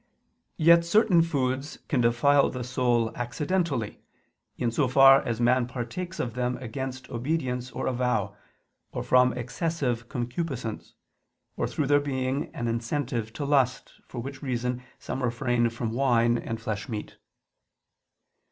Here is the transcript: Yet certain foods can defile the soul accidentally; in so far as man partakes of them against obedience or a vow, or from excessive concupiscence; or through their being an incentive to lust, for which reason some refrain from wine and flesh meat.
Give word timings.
Yet 0.57 0.83
certain 0.83 1.21
foods 1.21 1.77
can 1.87 2.01
defile 2.01 2.49
the 2.49 2.63
soul 2.63 3.11
accidentally; 3.15 4.01
in 4.57 4.71
so 4.71 4.87
far 4.87 5.21
as 5.27 5.39
man 5.39 5.67
partakes 5.67 6.19
of 6.19 6.33
them 6.33 6.57
against 6.57 7.11
obedience 7.11 7.69
or 7.69 7.85
a 7.85 7.93
vow, 7.93 8.35
or 8.91 9.03
from 9.03 9.31
excessive 9.33 10.09
concupiscence; 10.09 10.95
or 11.55 11.67
through 11.67 11.85
their 11.85 11.99
being 11.99 12.47
an 12.55 12.67
incentive 12.67 13.31
to 13.33 13.45
lust, 13.45 13.93
for 14.07 14.17
which 14.19 14.41
reason 14.41 14.81
some 14.97 15.21
refrain 15.21 15.69
from 15.69 15.91
wine 15.93 16.35
and 16.35 16.59
flesh 16.59 16.89
meat. 16.89 17.17